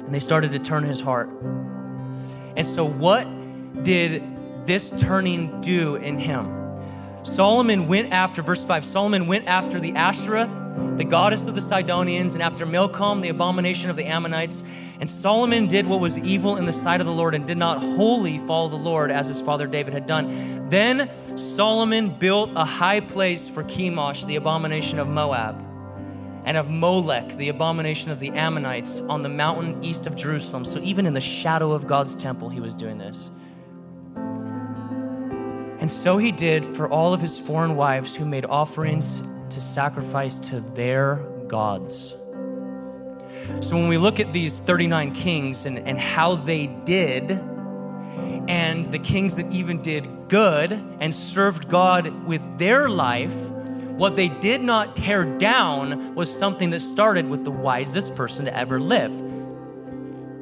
[0.00, 1.28] And they started to turn his heart.
[2.56, 3.26] And so, what
[3.82, 4.22] did
[4.66, 6.58] this turning do in him?
[7.22, 10.50] Solomon went after, verse 5, Solomon went after the Ashtoreth
[10.96, 14.62] the goddess of the Sidonians, and after Milcom, the abomination of the Ammonites.
[15.00, 17.80] And Solomon did what was evil in the sight of the Lord and did not
[17.80, 20.68] wholly follow the Lord as his father David had done.
[20.68, 25.56] Then Solomon built a high place for Chemosh, the abomination of Moab,
[26.44, 30.64] and of Molech, the abomination of the Ammonites, on the mountain east of Jerusalem.
[30.64, 33.30] So even in the shadow of God's temple, he was doing this.
[35.82, 40.38] And so he did for all of his foreign wives who made offerings to sacrifice
[40.38, 41.16] to their
[41.48, 42.14] gods.
[43.60, 49.00] So when we look at these 39 kings and, and how they did, and the
[49.00, 54.94] kings that even did good and served God with their life, what they did not
[54.94, 59.20] tear down was something that started with the wisest person to ever live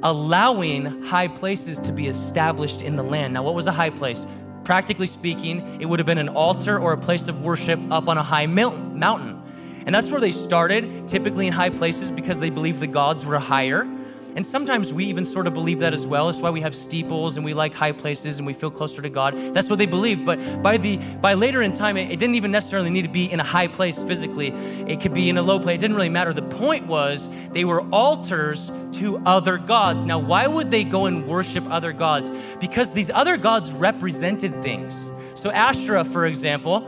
[0.02, 3.34] allowing high places to be established in the land.
[3.34, 4.26] Now, what was a high place?
[4.70, 8.16] Practically speaking, it would have been an altar or a place of worship up on
[8.18, 9.42] a high mountain.
[9.84, 13.36] And that's where they started, typically in high places because they believed the gods were
[13.40, 13.82] higher.
[14.36, 16.26] And sometimes we even sort of believe that as well.
[16.26, 19.08] That's why we have steeples and we like high places and we feel closer to
[19.08, 19.36] God.
[19.54, 20.24] That's what they believe.
[20.24, 23.30] But by the by later in time, it, it didn't even necessarily need to be
[23.30, 24.48] in a high place physically.
[24.86, 25.76] It could be in a low place.
[25.76, 26.32] It didn't really matter.
[26.32, 30.04] The point was they were altars to other gods.
[30.04, 32.32] Now, why would they go and worship other gods?
[32.60, 35.10] Because these other gods represented things.
[35.34, 36.86] So Asherah, for example,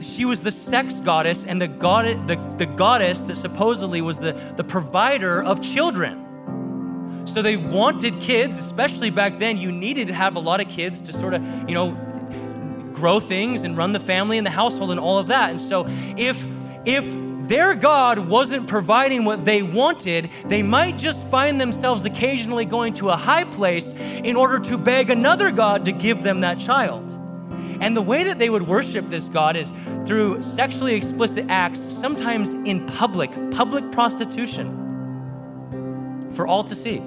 [0.00, 4.32] she was the sex goddess and the, god, the, the goddess that supposedly was the,
[4.56, 6.31] the provider of children.
[7.24, 9.56] So they wanted kids, especially back then.
[9.56, 11.92] You needed to have a lot of kids to sort of, you know,
[12.94, 15.50] grow things and run the family and the household and all of that.
[15.50, 16.46] And so if
[16.84, 17.04] if
[17.48, 23.10] their God wasn't providing what they wanted, they might just find themselves occasionally going to
[23.10, 27.10] a high place in order to beg another God to give them that child.
[27.80, 29.74] And the way that they would worship this God is
[30.06, 34.81] through sexually explicit acts, sometimes in public, public prostitution
[36.32, 37.02] for all to see.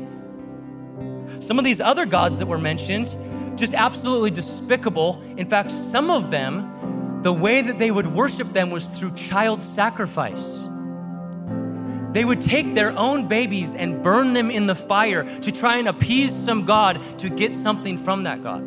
[1.39, 3.15] Some of these other gods that were mentioned,
[3.57, 5.21] just absolutely despicable.
[5.37, 9.61] In fact, some of them, the way that they would worship them was through child
[9.63, 10.67] sacrifice.
[12.11, 15.87] They would take their own babies and burn them in the fire to try and
[15.87, 18.61] appease some God to get something from that God.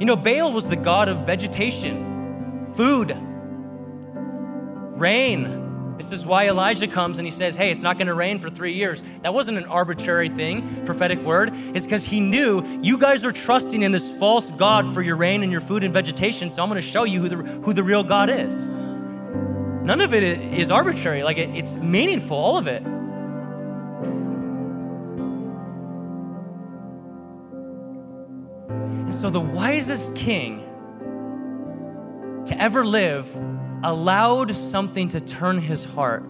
[0.00, 3.16] You know, Baal was the god of vegetation, food,
[4.98, 5.63] rain.
[5.96, 8.50] This is why Elijah comes and he says, Hey, it's not going to rain for
[8.50, 9.04] three years.
[9.22, 11.50] That wasn't an arbitrary thing, prophetic word.
[11.52, 15.42] It's because he knew you guys are trusting in this false God for your rain
[15.42, 17.84] and your food and vegetation, so I'm going to show you who the, who the
[17.84, 18.66] real God is.
[18.66, 22.82] None of it is arbitrary, like it, it's meaningful, all of it.
[29.04, 30.60] And so the wisest king
[32.46, 33.28] to ever live
[33.84, 36.24] allowed something to turn his heart,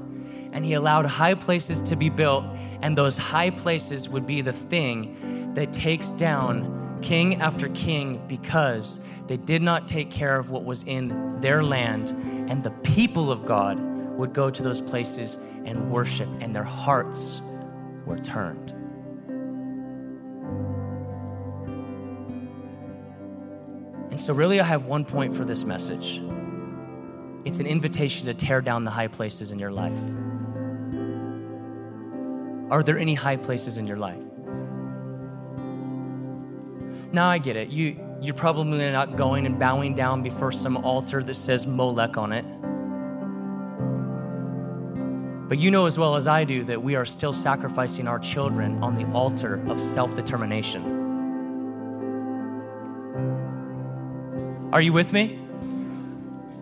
[0.53, 2.45] and he allowed high places to be built,
[2.83, 9.01] and those high places would be the thing that takes down king after king because
[9.29, 12.11] they did not take care of what was in their land,
[12.51, 13.79] and the people of God
[14.17, 17.41] would go to those places and worship, and their hearts
[18.05, 18.73] were turned.
[24.11, 26.21] And so, really, I have one point for this message
[27.45, 29.99] it's an invitation to tear down the high places in your life.
[32.71, 34.19] Are there any high places in your life?
[37.13, 37.69] Now, I get it.
[37.69, 42.33] You, you're probably not going and bowing down before some altar that says Molech on
[42.33, 42.45] it.
[45.49, 48.83] But you know as well as I do that we are still sacrificing our children
[48.83, 50.83] on the altar of self determination.
[54.73, 55.44] Are you with me?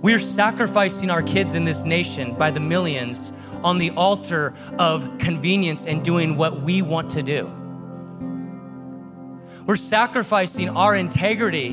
[0.02, 3.30] We're sacrificing our kids in this nation by the millions
[3.62, 7.46] on the altar of convenience and doing what we want to do.
[9.64, 11.70] We're sacrificing our integrity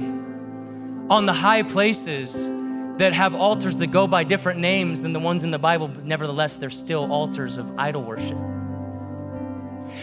[1.10, 2.52] on the high places
[3.00, 6.06] that have altars that go by different names than the ones in the Bible, but
[6.06, 8.38] nevertheless, they're still altars of idol worship.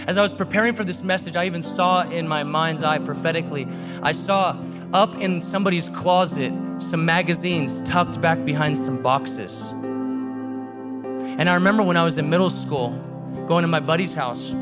[0.06, 3.66] As I was preparing for this message, I even saw in my mind's eye prophetically,
[4.02, 4.56] I saw
[4.92, 9.70] up in somebody's closet some magazines tucked back behind some boxes.
[9.70, 12.90] And I remember when I was in middle school,
[13.46, 14.54] going to my buddy's house.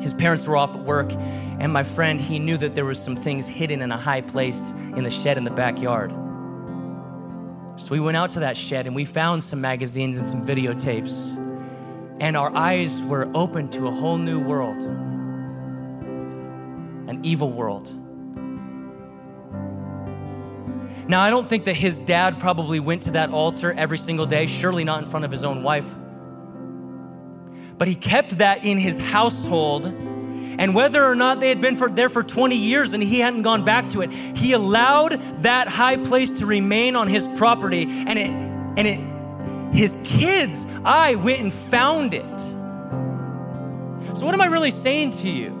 [0.00, 3.16] His parents were off at work, and my friend, he knew that there was some
[3.16, 6.12] things hidden in a high place in the shed in the backyard.
[7.76, 11.40] So we went out to that shed and we found some magazines and some videotapes.
[12.20, 14.84] And our eyes were open to a whole new world
[17.06, 17.94] an evil world
[21.06, 24.46] Now, I don't think that his dad probably went to that altar every single day,
[24.46, 25.94] surely not in front of his own wife.
[27.76, 29.84] But he kept that in his household.
[29.86, 33.42] And whether or not they had been for, there for 20 years and he hadn't
[33.42, 37.82] gone back to it, he allowed that high place to remain on his property.
[37.82, 39.13] And it, and it,
[39.74, 42.40] his kids, I went and found it.
[44.16, 45.60] So, what am I really saying to you?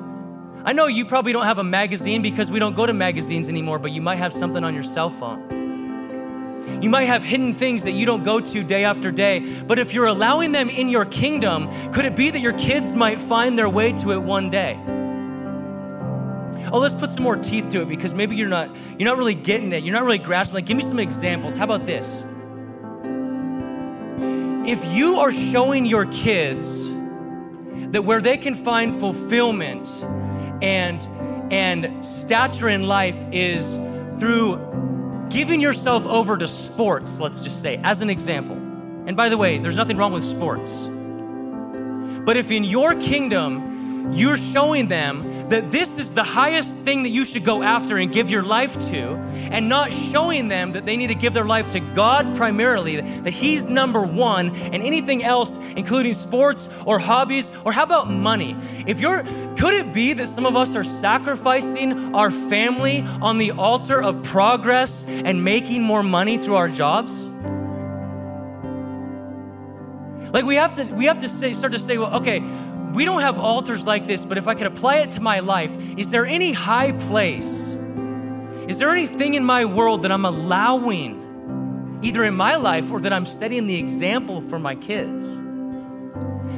[0.64, 3.78] I know you probably don't have a magazine because we don't go to magazines anymore,
[3.78, 6.80] but you might have something on your cell phone.
[6.80, 9.92] You might have hidden things that you don't go to day after day, but if
[9.92, 13.68] you're allowing them in your kingdom, could it be that your kids might find their
[13.68, 14.78] way to it one day?
[16.72, 19.34] Oh, let's put some more teeth to it because maybe you're not you're not really
[19.34, 19.82] getting it.
[19.84, 20.54] You're not really grasping.
[20.54, 21.56] Like, give me some examples.
[21.56, 22.24] How about this?
[24.66, 29.86] If you are showing your kids that where they can find fulfillment
[30.62, 31.06] and
[31.52, 33.76] and stature in life is
[34.18, 38.56] through giving yourself over to sports, let's just say, as an example.
[39.06, 40.88] And by the way, there's nothing wrong with sports.
[42.24, 47.10] But if in your kingdom you're showing them that this is the highest thing that
[47.10, 49.16] you should go after and give your life to,
[49.50, 53.32] and not showing them that they need to give their life to God primarily, that
[53.32, 58.56] He's number one, and anything else, including sports or hobbies, or how about money?
[58.86, 59.22] If you're,
[59.56, 64.22] could it be that some of us are sacrificing our family on the altar of
[64.22, 67.28] progress and making more money through our jobs?
[70.34, 72.40] Like we have to, we have to say, start to say, well, okay,
[72.94, 75.76] we don't have altars like this, but if I could apply it to my life,
[75.98, 77.76] is there any high place?
[78.68, 83.12] Is there anything in my world that I'm allowing, either in my life or that
[83.12, 85.42] I'm setting the example for my kids?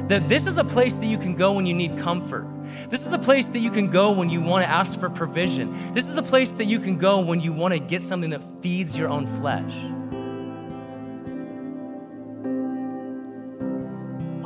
[0.07, 2.47] That this is a place that you can go when you need comfort.
[2.89, 5.93] This is a place that you can go when you want to ask for provision.
[5.93, 8.43] This is a place that you can go when you want to get something that
[8.61, 9.73] feeds your own flesh.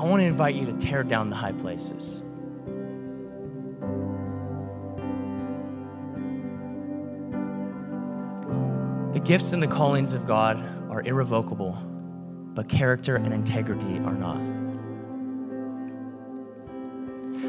[0.02, 2.24] I want to invite you to tear down the high places.
[9.14, 10.58] The gifts and the callings of God
[10.90, 11.74] are irrevocable,
[12.56, 14.42] but character and integrity are not.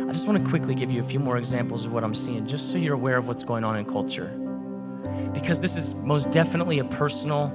[0.07, 2.47] I just want to quickly give you a few more examples of what I'm seeing,
[2.47, 4.29] just so you're aware of what's going on in culture.
[5.33, 7.49] Because this is most definitely a personal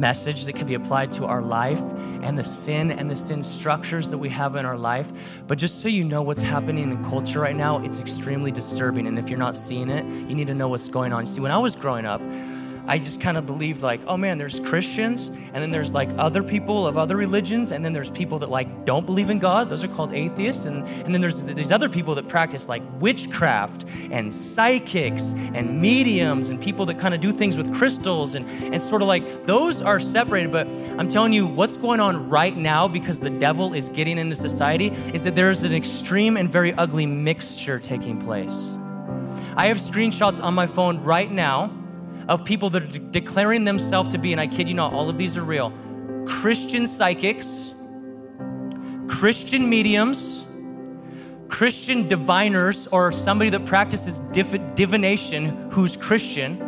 [0.00, 1.80] message that can be applied to our life
[2.22, 5.42] and the sin and the sin structures that we have in our life.
[5.46, 9.06] But just so you know what's happening in culture right now, it's extremely disturbing.
[9.06, 11.26] And if you're not seeing it, you need to know what's going on.
[11.26, 12.20] See, when I was growing up,
[12.90, 16.42] I just kind of believed like, oh man, there's Christians, and then there's like other
[16.42, 19.68] people of other religions, and then there's people that like don't believe in God.
[19.68, 23.84] Those are called atheists, and, and then there's these other people that practice like witchcraft
[24.10, 28.82] and psychics and mediums and people that kind of do things with crystals and, and
[28.82, 30.50] sort of like those are separated.
[30.50, 30.66] But
[30.98, 34.88] I'm telling you, what's going on right now because the devil is getting into society
[35.14, 38.74] is that there's an extreme and very ugly mixture taking place.
[39.54, 41.76] I have screenshots on my phone right now
[42.30, 45.10] of people that are de- declaring themselves to be, and I kid you not, all
[45.10, 45.72] of these are real
[46.26, 47.74] Christian psychics,
[49.08, 50.44] Christian mediums,
[51.48, 56.62] Christian diviners, or somebody that practices div- divination who's Christian.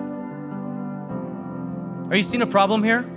[2.10, 3.08] Are you seeing a problem here?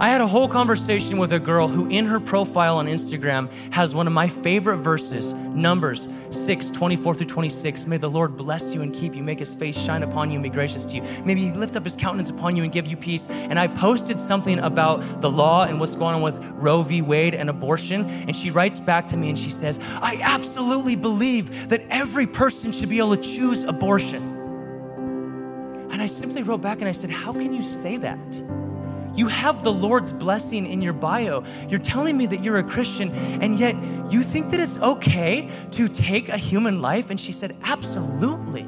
[0.00, 3.94] I had a whole conversation with a girl who, in her profile on Instagram, has
[3.94, 7.86] one of my favorite verses, Numbers 6 24 through 26.
[7.86, 10.42] May the Lord bless you and keep you, make his face shine upon you and
[10.42, 11.02] be gracious to you.
[11.24, 13.28] Maybe he lift up his countenance upon you and give you peace.
[13.28, 17.02] And I posted something about the law and what's going on with Roe v.
[17.02, 18.04] Wade and abortion.
[18.06, 22.72] And she writes back to me and she says, I absolutely believe that every person
[22.72, 24.36] should be able to choose abortion.
[25.90, 28.67] And I simply wrote back and I said, How can you say that?
[29.18, 31.42] You have the Lord's blessing in your bio.
[31.68, 33.10] You're telling me that you're a Christian,
[33.42, 33.74] and yet
[34.12, 37.10] you think that it's okay to take a human life?
[37.10, 38.64] And she said, Absolutely.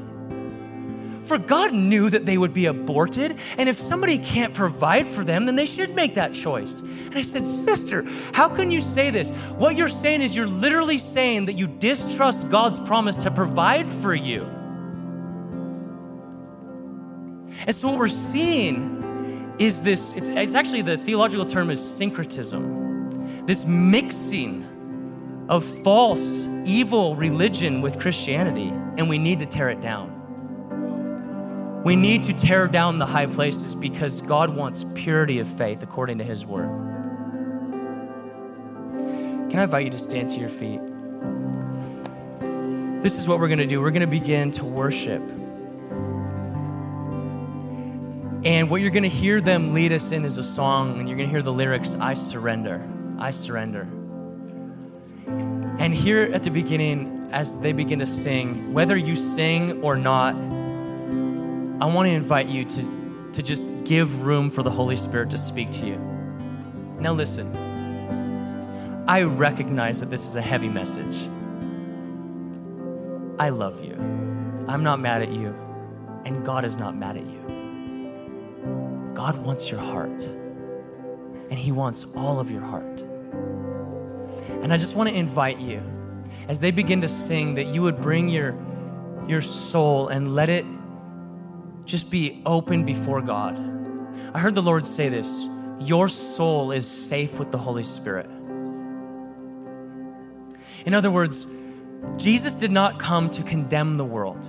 [1.22, 5.46] For God knew that they would be aborted, and if somebody can't provide for them,
[5.46, 6.80] then they should make that choice.
[6.80, 9.30] And I said, Sister, how can you say this?
[9.30, 14.12] What you're saying is you're literally saying that you distrust God's promise to provide for
[14.12, 14.42] you.
[17.68, 18.99] And so, what we're seeing
[19.60, 23.44] is this it's, it's actually the theological term is syncretism.
[23.44, 30.16] This mixing of false evil religion with christianity and we need to tear it down.
[31.84, 36.18] We need to tear down the high places because god wants purity of faith according
[36.18, 36.70] to his word.
[39.50, 40.80] Can i invite you to stand to your feet?
[43.02, 43.80] This is what we're going to do.
[43.80, 45.22] We're going to begin to worship
[48.42, 51.18] And what you're going to hear them lead us in is a song, and you're
[51.18, 52.88] going to hear the lyrics I surrender.
[53.18, 53.82] I surrender.
[55.78, 60.34] And here at the beginning, as they begin to sing, whether you sing or not,
[61.82, 65.38] I want to invite you to, to just give room for the Holy Spirit to
[65.38, 65.96] speak to you.
[66.98, 67.54] Now, listen,
[69.06, 71.28] I recognize that this is a heavy message.
[73.38, 73.96] I love you.
[74.66, 75.54] I'm not mad at you,
[76.24, 77.59] and God is not mad at you.
[79.14, 80.24] God wants your heart,
[81.50, 83.02] and He wants all of your heart.
[84.62, 85.82] And I just want to invite you,
[86.48, 88.56] as they begin to sing, that you would bring your,
[89.26, 90.64] your soul and let it
[91.84, 93.58] just be open before God.
[94.34, 95.48] I heard the Lord say this
[95.80, 98.28] your soul is safe with the Holy Spirit.
[100.84, 101.46] In other words,
[102.16, 104.46] Jesus did not come to condemn the world.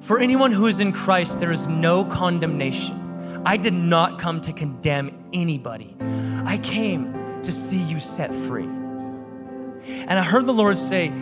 [0.00, 2.99] For anyone who is in Christ, there is no condemnation.
[3.44, 5.96] I did not come to condemn anybody.
[6.44, 8.64] I came to see you set free.
[8.64, 11.12] And I heard the Lord say,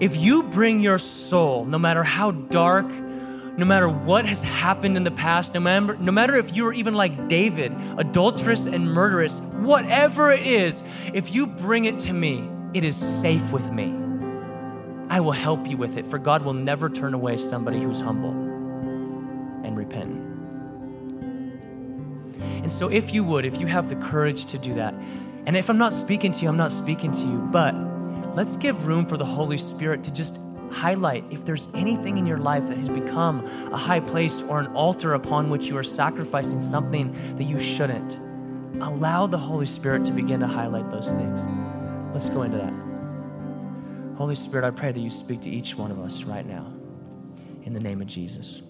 [0.00, 2.86] if you bring your soul, no matter how dark,
[3.58, 6.94] no matter what has happened in the past, no matter, no matter if you're even
[6.94, 10.82] like David, adulterous and murderous, whatever it is,
[11.14, 13.94] if you bring it to me, it is safe with me.
[15.08, 18.32] I will help you with it, for God will never turn away somebody who's humble
[19.64, 20.25] and repentant.
[22.66, 24.92] And so, if you would, if you have the courage to do that,
[25.46, 27.72] and if I'm not speaking to you, I'm not speaking to you, but
[28.34, 30.40] let's give room for the Holy Spirit to just
[30.72, 34.66] highlight if there's anything in your life that has become a high place or an
[34.74, 38.18] altar upon which you are sacrificing something that you shouldn't.
[38.82, 41.46] Allow the Holy Spirit to begin to highlight those things.
[42.12, 44.16] Let's go into that.
[44.16, 46.66] Holy Spirit, I pray that you speak to each one of us right now
[47.62, 48.60] in the name of Jesus.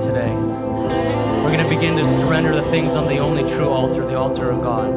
[0.00, 0.34] Today.
[0.34, 4.50] We're going to begin to surrender the things on the only true altar, the altar
[4.50, 4.92] of God.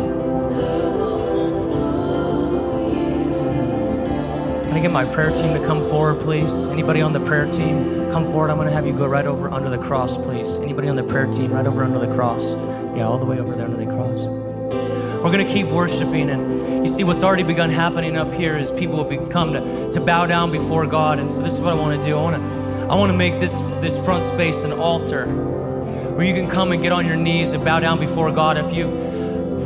[4.67, 6.65] Can I get my prayer team to come forward, please?
[6.67, 8.49] Anybody on the prayer team, come forward.
[8.49, 10.57] I'm going to have you go right over under the cross, please.
[10.59, 12.51] Anybody on the prayer team, right over under the cross.
[12.95, 14.23] Yeah, all the way over there under the cross.
[14.23, 16.29] We're going to keep worshiping.
[16.29, 19.99] And you see, what's already begun happening up here is people have come to, to
[19.99, 21.19] bow down before God.
[21.19, 22.17] And so this is what I want to do.
[22.17, 26.33] I want to I want to make this, this front space an altar where you
[26.33, 28.91] can come and get on your knees and bow down before God if you've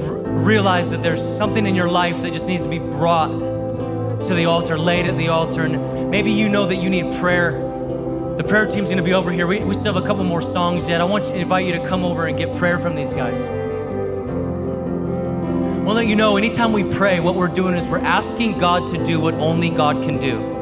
[0.05, 3.31] r- realized that there's something in your life that just needs to be brought
[4.25, 5.63] to the altar, laid at the altar.
[5.63, 7.53] And maybe you know that you need prayer.
[8.35, 9.47] The prayer team's going to be over here.
[9.47, 10.99] We, we still have a couple more songs yet.
[10.99, 13.41] I want to invite you to come over and get prayer from these guys.
[13.41, 13.53] I
[15.77, 18.85] want to let you know anytime we pray, what we're doing is we're asking God
[18.89, 20.52] to do what only God can do.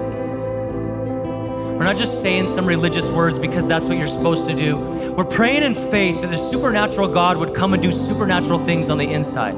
[1.91, 4.77] Not just saying some religious words because that's what you're supposed to do.
[4.77, 8.97] We're praying in faith that the supernatural God would come and do supernatural things on
[8.97, 9.55] the inside.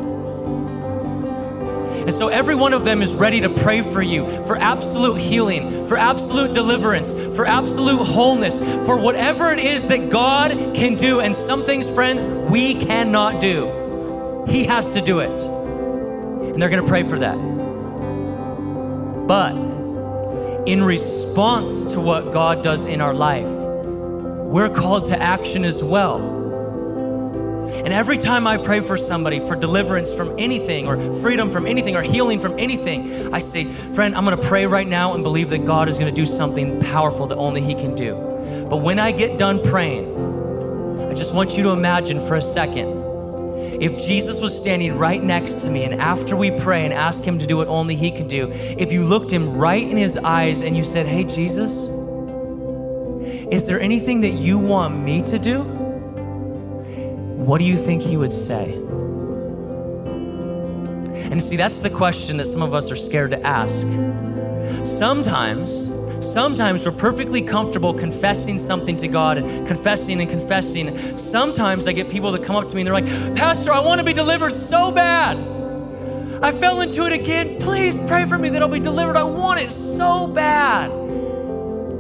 [2.07, 5.85] And so every one of them is ready to pray for you for absolute healing,
[5.85, 11.19] for absolute deliverance, for absolute wholeness, for whatever it is that God can do.
[11.19, 14.43] And some things, friends, we cannot do.
[14.47, 15.39] He has to do it.
[15.39, 17.37] And they're going to pray for that.
[19.27, 19.72] But
[20.65, 26.21] in response to what God does in our life, we're called to action as well.
[27.83, 31.97] And every time I pray for somebody for deliverance from anything, or freedom from anything,
[31.97, 35.65] or healing from anything, I say, friend, I'm gonna pray right now and believe that
[35.65, 38.15] God is gonna do something powerful that only He can do.
[38.69, 40.13] But when I get done praying,
[41.09, 43.02] I just want you to imagine for a second
[43.79, 47.39] if Jesus was standing right next to me and after we pray and ask Him
[47.39, 50.61] to do what only He can do, if you looked Him right in His eyes
[50.61, 51.89] and you said, Hey, Jesus,
[53.51, 55.63] is there anything that you want me to do?
[57.43, 58.73] What do you think He would say?
[61.31, 63.87] And see, that's the question that some of us are scared to ask.
[64.85, 65.92] Sometimes,
[66.23, 70.97] Sometimes we're perfectly comfortable confessing something to God and confessing and confessing.
[71.17, 73.99] Sometimes I get people that come up to me and they're like, Pastor, I want
[73.99, 75.37] to be delivered so bad.
[76.41, 77.57] I fell into it again.
[77.59, 79.15] Please pray for me that I'll be delivered.
[79.15, 80.91] I want it so bad.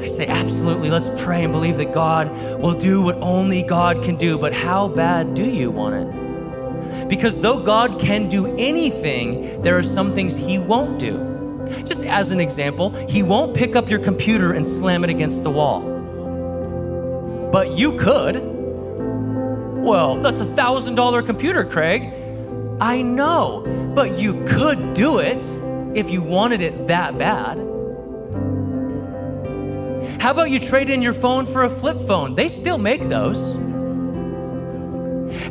[0.01, 2.29] I say, absolutely, let's pray and believe that God
[2.61, 4.37] will do what only God can do.
[4.37, 7.07] But how bad do you want it?
[7.07, 11.32] Because though God can do anything, there are some things He won't do.
[11.85, 15.49] Just as an example, he won't pick up your computer and slam it against the
[15.49, 15.81] wall.
[17.51, 18.41] But you could.
[19.83, 22.13] Well, that's a thousand dollar computer, Craig.
[22.79, 25.45] I know, but you could do it
[25.95, 27.57] if you wanted it that bad.
[30.21, 32.33] How about you trade in your phone for a flip phone?
[32.33, 33.53] They still make those.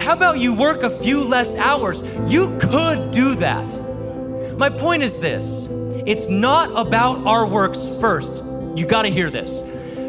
[0.03, 2.03] How about you work a few less hours?
[2.33, 4.57] You could do that.
[4.57, 5.69] My point is this
[6.07, 8.45] it's not about our works first.
[8.77, 9.63] You got to hear this.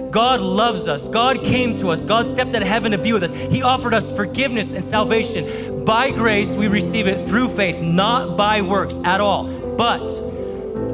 [0.09, 1.09] God loves us.
[1.09, 2.03] God came to us.
[2.03, 3.31] God stepped out of heaven to be with us.
[3.51, 5.85] He offered us forgiveness and salvation.
[5.85, 9.47] By grace, we receive it through faith, not by works at all.
[9.75, 10.11] But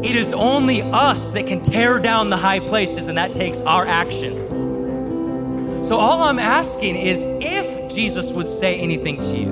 [0.04, 3.86] it is only us that can tear down the high places, and that takes our
[3.86, 4.47] action.
[5.84, 9.52] So, all I'm asking is if Jesus would say anything to you,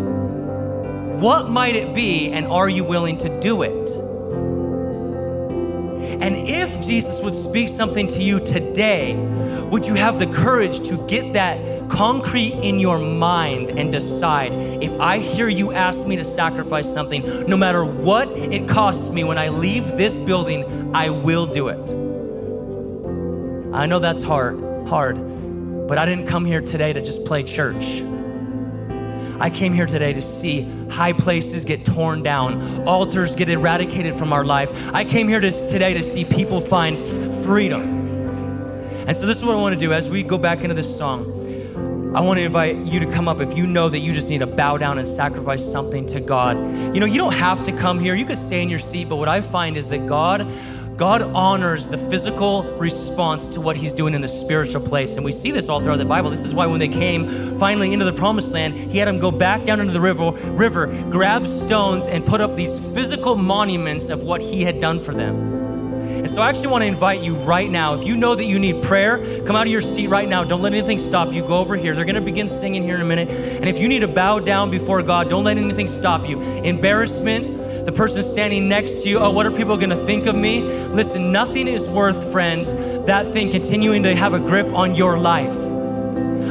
[1.19, 4.06] what might it be, and are you willing to do it?
[6.19, 9.15] And if Jesus would speak something to you today,
[9.69, 14.51] would you have the courage to get that concrete in your mind and decide
[14.81, 19.23] if I hear you ask me to sacrifice something, no matter what it costs me
[19.23, 21.91] when I leave this building, I will do it.
[23.73, 25.17] I know that's hard, hard,
[25.87, 28.01] but I didn't come here today to just play church.
[29.39, 34.33] I came here today to see high places get torn down, altars get eradicated from
[34.33, 34.93] our life.
[34.93, 37.07] I came here to, today to see people find
[37.45, 37.81] freedom.
[39.07, 40.97] And so, this is what I want to do as we go back into this
[40.97, 41.33] song.
[42.15, 44.39] I want to invite you to come up if you know that you just need
[44.39, 46.57] to bow down and sacrifice something to God.
[46.95, 48.15] You know, you don't have to come here.
[48.15, 50.51] You could stay in your seat, but what I find is that God
[50.97, 55.15] God honors the physical response to what he's doing in the spiritual place.
[55.15, 56.31] And we see this all throughout the Bible.
[56.31, 57.27] This is why when they came
[57.59, 60.87] finally into the promised land, he had them go back down into the river, river
[61.11, 65.57] grab stones, and put up these physical monuments of what he had done for them.
[66.17, 67.93] And so I actually want to invite you right now.
[67.93, 70.43] If you know that you need prayer, come out of your seat right now.
[70.43, 71.43] Don't let anything stop you.
[71.43, 71.93] Go over here.
[71.93, 73.29] They're going to begin singing here in a minute.
[73.29, 76.41] And if you need to bow down before God, don't let anything stop you.
[76.41, 77.56] Embarrassment,
[77.87, 80.61] the person standing next to you, oh, what are people going to think of me?
[80.61, 82.73] Listen, nothing is worth, friends,
[83.05, 85.66] that thing continuing to have a grip on your life.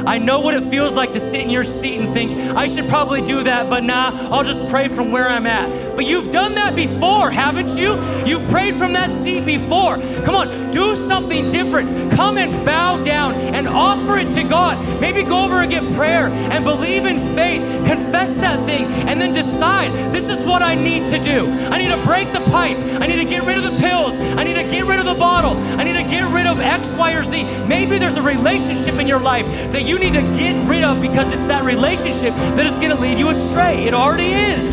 [0.07, 2.89] I know what it feels like to sit in your seat and think, I should
[2.89, 5.97] probably do that, but nah, I'll just pray from where I'm at.
[5.97, 8.01] But you've done that before, haven't you?
[8.25, 9.99] You've prayed from that seat before.
[10.25, 12.13] Come on, do something different.
[12.13, 14.79] Come and bow down and offer it to God.
[15.01, 17.63] Maybe go over and get prayer and believe in faith.
[17.87, 21.47] Confess that thing and then decide this is what I need to do.
[21.71, 22.79] I need to break the pipe.
[23.01, 24.19] I need to get rid of the pills.
[24.19, 25.57] I need to get rid of the bottle.
[25.79, 27.45] I need to get rid of X, Y, or Z.
[27.67, 31.01] Maybe there's a relationship in your life that you you need to get rid of
[31.01, 33.87] because it's that relationship that is going to lead you astray.
[33.87, 34.71] It already is.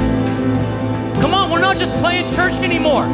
[1.22, 3.08] Come on, we're not just playing church anymore.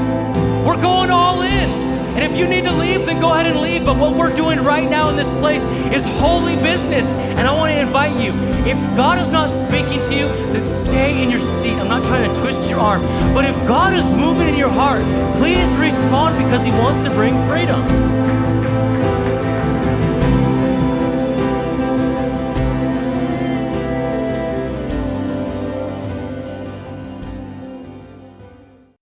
[0.65, 1.69] We're going all in.
[2.17, 3.85] And if you need to leave, then go ahead and leave.
[3.85, 7.07] But what we're doing right now in this place is holy business.
[7.37, 8.33] And I want to invite you
[8.65, 11.73] if God is not speaking to you, then stay in your seat.
[11.73, 13.03] I'm not trying to twist your arm.
[13.35, 15.03] But if God is moving in your heart,
[15.37, 18.08] please respond because He wants to bring freedom.